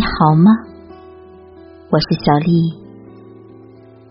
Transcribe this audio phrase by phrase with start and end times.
[0.00, 0.50] 你好吗？
[1.90, 2.72] 我是小丽，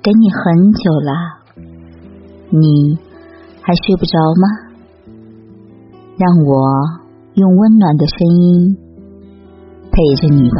[0.03, 1.11] 等你很久了，
[2.51, 2.95] 你
[3.63, 4.47] 还睡不着吗？
[6.15, 6.69] 让我
[7.33, 8.77] 用温暖的声音
[9.89, 10.57] 陪着你吧。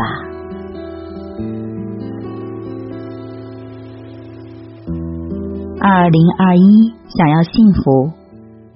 [5.79, 8.09] 二零二一，想要幸福，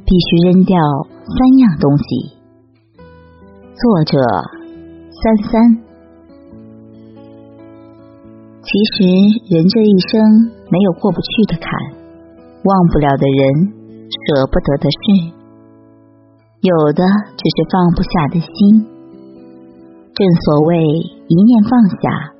[0.05, 0.77] 必须扔掉
[1.17, 2.37] 三样东西。
[3.73, 4.19] 作者：
[5.09, 5.92] 三三。
[8.63, 9.03] 其实，
[9.51, 10.23] 人这一生
[10.71, 11.67] 没有过不去的坎，
[12.63, 13.69] 忘不了的人，
[14.07, 15.35] 舍不得的事，
[16.61, 17.03] 有的
[17.35, 18.87] 只是放不下的心。
[20.15, 22.31] 正所谓一念放下，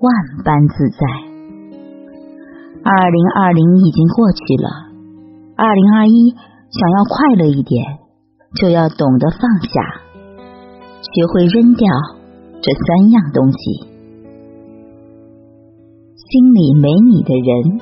[0.00, 0.12] 万
[0.44, 1.06] 般自在。
[2.82, 4.68] 二零二零已经过去了，
[5.56, 7.84] 二零二一想要快乐一点，
[8.60, 10.02] 就要懂得放下，
[11.14, 11.86] 学会扔掉
[12.60, 13.89] 这三样东西。
[16.30, 17.80] 心里没你的人，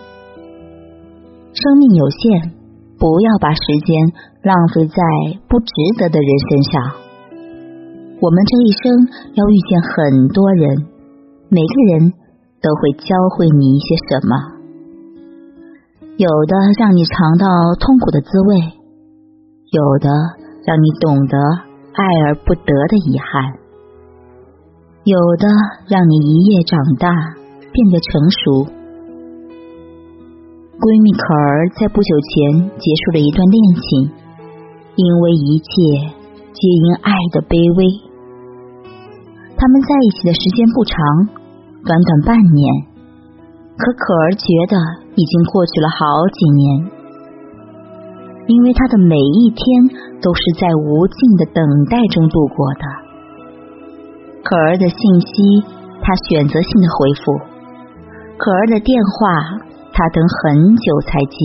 [1.52, 2.56] 生命有限，
[2.96, 3.92] 不要把时间
[4.40, 4.96] 浪费在
[5.52, 5.68] 不值
[6.00, 6.80] 得的人身上。
[8.16, 8.88] 我们这一生
[9.36, 10.88] 要遇见很多人，
[11.52, 12.16] 每个人
[12.64, 14.32] 都会教会你一些什么，
[16.16, 17.44] 有的让你尝到
[17.78, 18.56] 痛苦的滋味，
[19.76, 20.08] 有的
[20.64, 21.36] 让你懂得
[21.92, 23.60] 爱而不得的遗憾，
[25.04, 25.44] 有的
[25.86, 27.37] 让你一夜长大。
[27.78, 28.66] 变得成熟。
[30.82, 34.10] 闺蜜可儿在不久前结束了一段恋情，
[34.98, 35.70] 因为一切
[36.50, 37.86] 皆因爱的卑微。
[39.54, 40.98] 他们在一起的时间不长，
[41.86, 42.62] 短短半年，
[43.78, 44.74] 可可儿觉得
[45.14, 46.02] 已经过去了好
[46.34, 46.66] 几年，
[48.50, 49.62] 因为她的每一天
[50.18, 52.84] 都是在无尽的等待中度过的。
[54.42, 54.98] 可儿的信
[55.30, 55.62] 息，
[56.02, 57.57] 她选择性的回复。
[58.38, 59.58] 可儿的电话，
[59.92, 61.36] 他等很久才接。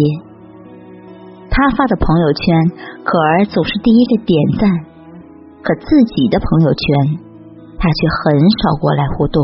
[1.50, 2.70] 他发的朋友圈，
[3.04, 4.70] 可儿总是第一个点赞，
[5.64, 7.18] 可自己的朋友圈，
[7.80, 9.44] 他却很少过来互动。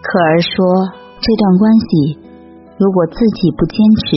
[0.00, 2.18] 可儿说，这段关系
[2.78, 4.16] 如果自己不坚持，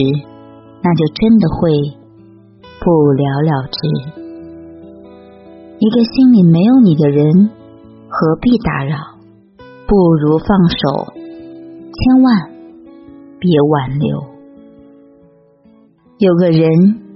[0.80, 1.70] 那就真的会
[2.78, 3.78] 不了了之。
[5.78, 7.50] 一个心里没有你的人，
[8.08, 9.15] 何必打扰？
[9.88, 12.50] 不如放手，千万
[13.38, 14.24] 别挽留。
[16.18, 16.66] 有个人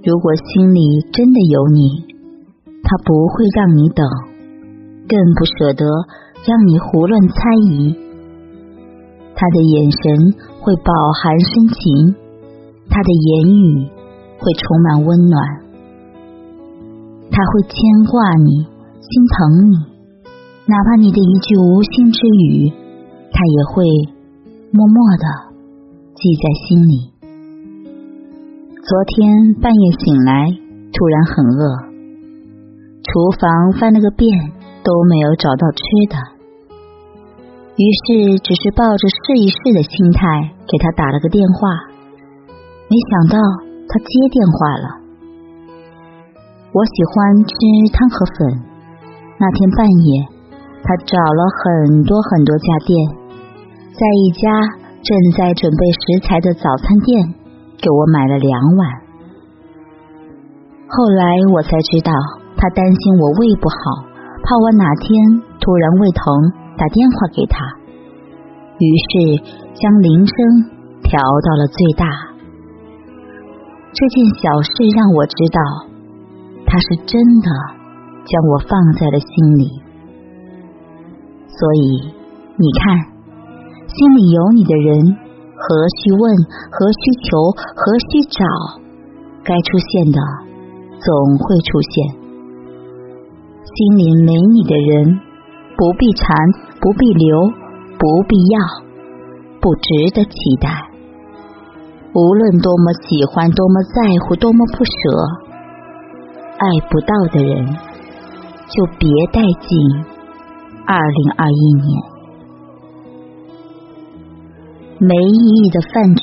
[0.04, 2.06] 如果心里真的有你，
[2.84, 4.06] 他不会让你等，
[5.08, 5.84] 更不舍得
[6.46, 7.34] 让你胡乱猜
[7.68, 7.98] 疑。
[9.34, 10.92] 他的眼神会饱
[11.22, 12.14] 含深情，
[12.88, 13.90] 他的言语
[14.38, 15.64] 会充满温暖，
[17.32, 17.74] 他会牵
[18.08, 18.64] 挂你，
[19.00, 19.89] 心疼你。
[20.70, 23.82] 哪怕你的一句无心之语，他也会
[24.70, 25.26] 默默的
[26.14, 27.10] 记在心里。
[28.78, 30.46] 昨天半夜醒来，
[30.94, 31.74] 突然很饿，
[33.02, 33.10] 厨
[33.42, 34.30] 房翻了个遍
[34.84, 36.14] 都没有找到吃的，
[37.74, 41.66] 于是只是抱着试一试的心态给他打了个电话，
[42.86, 43.42] 没想到
[43.90, 44.86] 他接电话了。
[46.70, 47.58] 我喜欢吃
[47.90, 48.62] 汤和粉，
[49.36, 50.39] 那天半夜。
[50.82, 52.96] 他找了很多很多家店，
[53.92, 54.50] 在一家
[55.02, 57.34] 正在准备食材的早餐店
[57.80, 58.88] 给我买了两碗。
[60.88, 61.24] 后来
[61.54, 62.12] 我才知道，
[62.56, 64.04] 他担心我胃不好，
[64.42, 65.06] 怕我哪天
[65.60, 66.24] 突然胃疼
[66.76, 67.62] 打电话给他，
[68.78, 70.36] 于是将铃声
[71.02, 72.06] 调到了最大。
[73.92, 75.60] 这件小事让我知道，
[76.66, 77.50] 他是真的
[78.24, 79.82] 将我放在了心里。
[81.60, 82.14] 所以，
[82.56, 82.96] 你看，
[83.84, 84.96] 心里有你的人，
[85.60, 85.66] 何
[86.00, 86.22] 须问？
[86.72, 87.36] 何须求？
[87.76, 88.40] 何须找？
[89.44, 90.18] 该出现的
[91.04, 92.16] 总会出现。
[93.60, 95.20] 心里没你的人，
[95.76, 96.26] 不必缠，
[96.80, 97.40] 不必留，
[97.98, 98.58] 不必要，
[99.60, 100.88] 不值得期待。
[102.14, 104.90] 无论多么喜欢，多么在乎，多么不舍，
[106.56, 110.19] 爱不到的人，就别带进。
[110.86, 112.02] 二零二一年，
[114.98, 116.22] 没意义的饭局。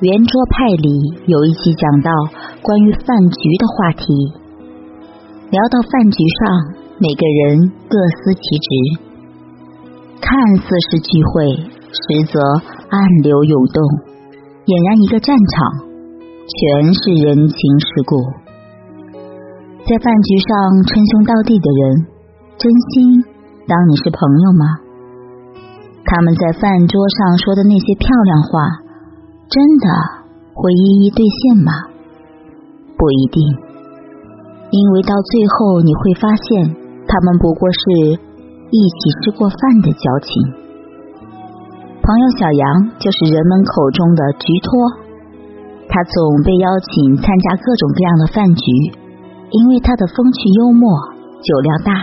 [0.00, 0.88] 圆桌派里
[1.26, 2.10] 有一期讲到
[2.62, 4.04] 关于饭局的话题，
[5.50, 8.68] 聊到饭局上，每个人各司其职，
[10.22, 11.52] 看似是聚会，
[11.92, 12.40] 实则
[12.88, 13.84] 暗流涌动，
[14.64, 15.84] 俨然一个战场，
[16.48, 18.16] 全是人情世故。
[19.84, 20.48] 在饭局上
[20.88, 22.06] 称兄道弟的人，
[22.56, 23.29] 真心。
[23.70, 24.82] 当你是朋友吗？
[26.02, 28.66] 他们在饭桌上说的那些漂亮话，
[29.46, 29.86] 真的
[30.58, 31.70] 会一一兑现吗？
[32.98, 33.38] 不一定，
[34.74, 36.74] 因为到最后你会发现，
[37.06, 38.18] 他们不过是
[38.74, 40.34] 一起吃过饭的交情。
[42.02, 44.74] 朋友小杨就是人们口中的局托，
[45.86, 48.66] 他总被邀请参加各种各样的饭局，
[49.54, 50.90] 因为他的风趣幽默、
[51.38, 51.94] 酒量大，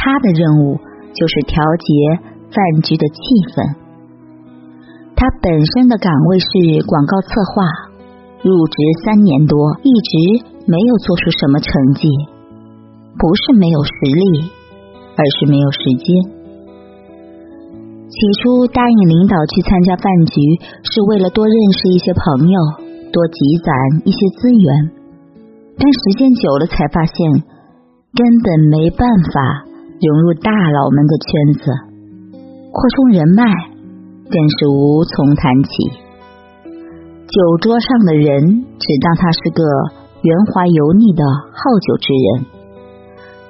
[0.00, 0.80] 他的任务
[1.12, 2.32] 就是调节。
[2.50, 3.22] 饭局的气
[3.54, 3.62] 氛。
[5.14, 7.62] 他本身的岗位是广告策划，
[8.42, 8.74] 入职
[9.06, 9.54] 三年多，
[9.86, 10.10] 一直
[10.66, 12.10] 没有做出什么成绩。
[13.14, 14.50] 不是没有实力，
[15.14, 16.10] 而是没有时间。
[18.10, 20.42] 起初答应领导去参加饭局，
[20.82, 22.58] 是为了多认识一些朋友，
[23.14, 23.70] 多积攒
[24.02, 24.90] 一些资源。
[25.78, 27.14] 但时间久了，才发现
[28.10, 29.69] 根本没办法
[30.00, 31.28] 融入大佬们的圈
[31.60, 31.64] 子。
[32.72, 33.44] 扩充人脉
[34.30, 35.70] 更是无从谈起。
[37.26, 39.62] 酒桌上的人只当他是个
[40.22, 42.46] 圆滑油腻的好酒之人，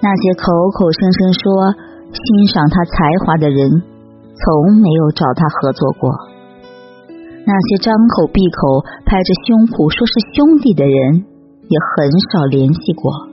[0.03, 1.73] 那些口口声声说
[2.13, 2.93] 欣赏他才
[3.25, 3.71] 华的人，
[4.35, 6.11] 从没有找他合作过；
[7.47, 11.25] 那些张口闭口拍着胸脯说是兄弟的人，
[11.69, 13.30] 也很少联系过。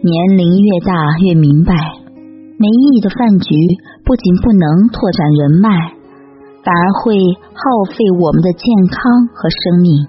[0.00, 0.94] 年龄越大，
[1.26, 1.74] 越明白。
[2.56, 3.50] 没意义的饭局
[4.04, 5.68] 不仅不能拓展人脉，
[6.62, 7.18] 反而会
[7.50, 7.60] 耗
[7.90, 10.06] 费我们的健康和生命。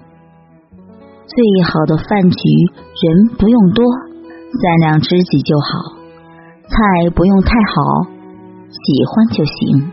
[1.26, 1.34] 最
[1.66, 2.38] 好的饭局，
[3.02, 3.82] 人不用多，
[4.62, 5.98] 三两知己就好；
[6.70, 8.06] 菜不用太好，
[8.70, 9.90] 喜欢就行。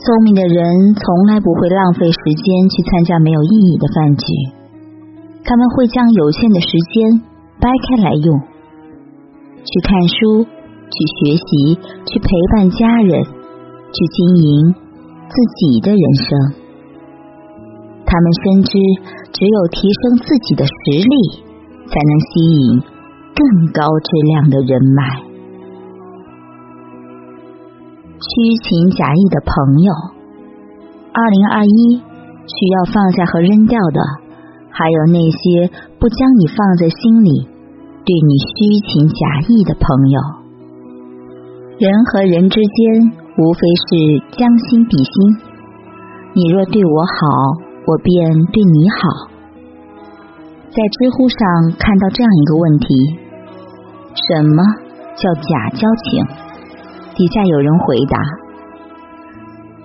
[0.00, 4.24] 聪明的人从来不会浪费时间去参加没有意义的饭局，
[5.44, 7.22] 他们会将有限的时间
[7.60, 8.40] 掰开来用，
[9.64, 10.46] 去看书。
[10.84, 11.74] 去学习，
[12.06, 14.74] 去陪伴家人，去经营
[15.26, 16.52] 自己的人生。
[18.06, 18.78] 他们深知，
[19.32, 20.72] 只有提升自己的实
[21.02, 21.42] 力，
[21.88, 22.30] 才能吸
[22.60, 22.80] 引
[23.34, 25.02] 更高质量的人脉。
[28.20, 29.92] 虚情假意的朋友，
[31.12, 34.00] 二零二一需要放下和扔掉的，
[34.74, 35.70] 还有那些
[36.02, 37.46] 不将你放在心里、
[38.02, 40.18] 对你虚情假意的朋友。
[41.78, 45.14] 人和人之间，无非是将心比心。
[46.34, 47.14] 你若对我好，
[47.86, 49.30] 我便对你好。
[50.74, 51.38] 在知乎上
[51.78, 52.86] 看到这样一个问题：
[54.10, 54.58] 什么
[55.14, 56.26] 叫假交情？
[57.14, 58.18] 底下有人回答：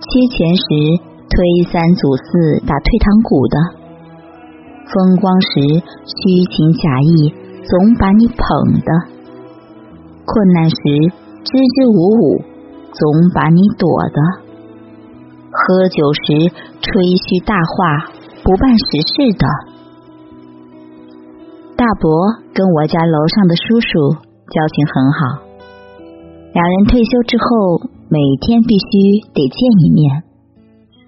[0.01, 0.65] 缺钱时
[1.30, 3.57] 推三阻四打退堂鼓的，
[4.91, 5.47] 风光时
[6.06, 7.33] 虚情假意
[7.63, 8.38] 总把你捧
[8.81, 8.91] 的，
[10.25, 10.75] 困难时。
[11.41, 12.44] 支支吾吾，
[12.91, 14.19] 总把你躲的；
[15.50, 16.51] 喝酒时
[16.81, 18.12] 吹嘘大话，
[18.44, 19.47] 不办实事的。
[21.78, 24.19] 大伯跟我家楼上的叔叔
[24.52, 25.47] 交情很好，
[26.54, 30.23] 两人退休之后每天必须得见一面，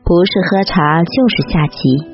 [0.05, 2.10] 不是喝茶就是下棋。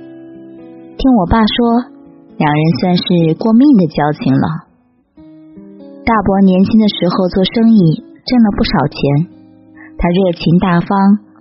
[0.98, 1.94] 听我爸说，
[2.42, 4.46] 两人算是过命的交情了。
[6.02, 8.04] 大伯年轻的时候做生意。
[8.28, 9.00] 挣了不少钱，
[9.96, 10.92] 他热情大方，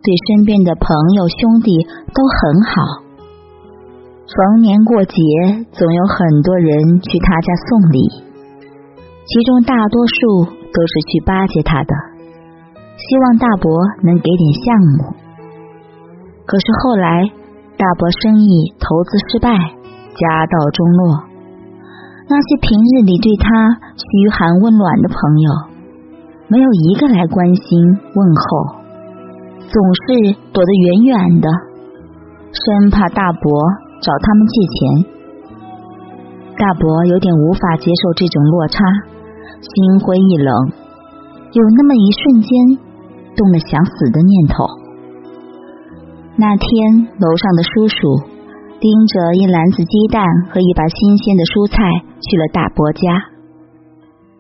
[0.07, 0.87] 对身边的朋
[1.19, 1.83] 友兄弟
[2.15, 3.03] 都很好。
[4.23, 5.19] 逢年过节，
[5.75, 7.99] 总有很多人去他家送礼，
[9.27, 11.93] 其中大多数都是去巴结他的，
[12.95, 13.67] 希望大伯
[14.07, 15.11] 能给点项目。
[16.47, 17.27] 可是后来，
[17.79, 21.25] 大伯生意投资失败，家道中落，
[22.27, 23.53] 那些平日里对他
[24.01, 25.77] 嘘寒问暖的朋友。
[26.49, 28.81] 没有一个来关心问候，
[29.69, 31.51] 总是躲得远远的，
[32.49, 33.45] 生怕大伯
[34.01, 35.05] 找他们借钱。
[36.57, 38.81] 大伯有点无法接受这种落差，
[39.61, 40.73] 心灰意冷，
[41.53, 42.49] 有那么一瞬间
[43.37, 44.65] 动了想死的念头。
[46.39, 47.97] 那天，楼上的叔叔
[48.81, 51.81] 拎着一篮子鸡蛋和一把新鲜的蔬菜
[52.21, 53.03] 去了大伯家，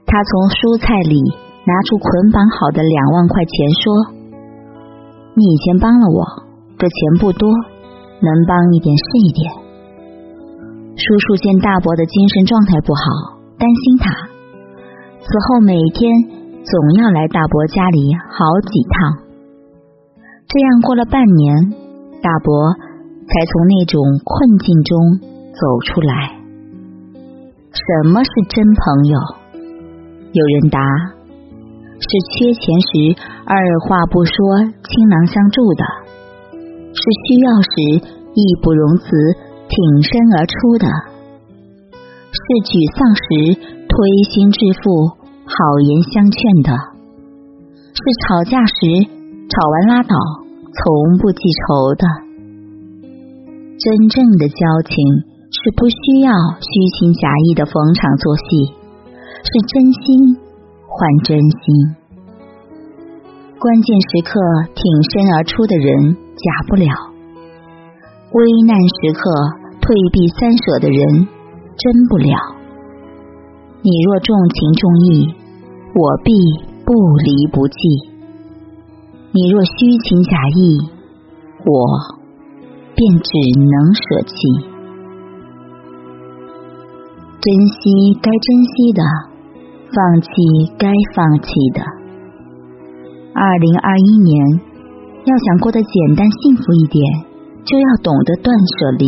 [0.07, 1.45] 他从蔬菜里。
[1.67, 3.51] 拿出捆绑好的两万块钱，
[3.83, 4.15] 说
[5.35, 6.23] ：“你以前帮了我，
[6.79, 7.51] 这钱不多，
[8.23, 9.51] 能帮一点是一点。”
[10.95, 13.03] 叔叔见大伯的精神状态不好，
[13.59, 14.15] 担心他，
[15.19, 16.07] 此后每天
[16.63, 19.27] 总要来大伯家里好几趟。
[20.47, 21.75] 这样过了半年，
[22.27, 25.23] 大伯才从那种困境中
[25.55, 26.35] 走出来。
[27.71, 29.15] 什么是真朋友？
[30.35, 30.81] 有人答。
[32.03, 33.15] 是缺钱时
[33.47, 33.55] 二
[33.87, 35.85] 话不说倾囊相助的，
[36.93, 38.05] 是需要时
[38.35, 39.07] 义不容辞
[39.71, 40.87] 挺身而出的，
[41.95, 43.55] 是沮丧时
[43.87, 43.95] 推
[44.35, 45.15] 心置腹
[45.47, 46.75] 好言相劝的，
[47.95, 48.75] 是吵架时
[49.49, 50.13] 吵完拉倒
[50.77, 52.05] 从不记仇的。
[53.79, 54.95] 真正的交情
[55.51, 56.69] 是不需要虚
[56.99, 58.73] 情假意的逢场作戏，
[59.45, 60.37] 是真心。
[60.89, 61.95] 换真心，
[63.61, 64.41] 关键时刻
[64.73, 64.81] 挺
[65.11, 66.89] 身而出的人假不了；
[68.33, 69.21] 危难时刻
[69.83, 71.29] 退避三舍的人
[71.77, 72.33] 真不了。
[73.83, 75.35] 你若重情重义，
[75.93, 76.33] 我必
[76.87, 77.77] 不离不弃；
[79.37, 79.71] 你若虚
[80.09, 80.81] 情假意，
[81.61, 81.77] 我
[82.95, 83.29] 便只
[83.69, 84.33] 能舍弃。
[87.45, 89.03] 珍惜该珍惜的。
[89.87, 90.29] 放弃
[90.77, 91.81] 该放弃的。
[93.35, 94.61] 二零二一年，
[95.25, 97.25] 要想过得简单幸福一点，
[97.65, 99.07] 就要懂得断舍离。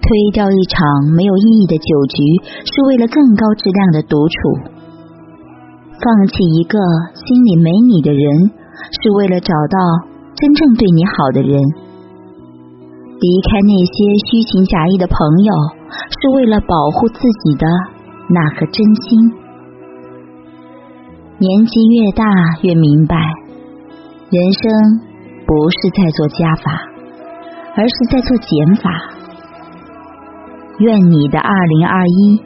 [0.00, 2.22] 推掉一场没有意义的酒局，
[2.64, 4.38] 是为了更高质量的独处；
[6.02, 6.78] 放弃一个
[7.14, 8.50] 心里没你的人，
[9.00, 9.78] 是为了找到
[10.34, 11.54] 真正对你好的人；
[13.22, 13.94] 离开那些
[14.26, 15.16] 虚情假意的朋
[15.46, 15.52] 友，
[16.10, 17.66] 是为了保护自己的。
[18.34, 19.30] 那颗真心？
[21.38, 22.24] 年纪越大，
[22.62, 23.16] 越明白，
[24.30, 24.62] 人生
[25.46, 26.82] 不是在做加法，
[27.76, 28.90] 而是在做减法。
[30.78, 32.38] 愿你的二零二一，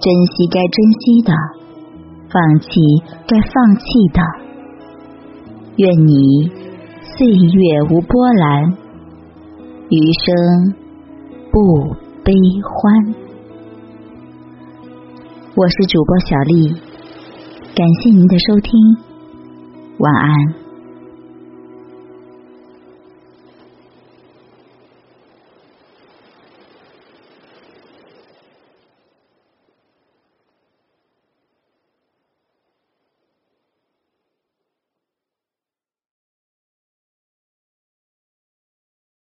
[0.00, 1.32] 珍惜该珍惜的，
[2.30, 2.68] 放弃
[3.26, 4.20] 该放弃的。
[5.76, 6.50] 愿你
[7.16, 8.76] 岁月无波澜，
[9.88, 10.74] 余生
[11.50, 13.14] 不悲欢。
[15.54, 16.74] 我是主播小丽，
[17.74, 18.72] 感谢您的收听，
[19.98, 20.67] 晚安。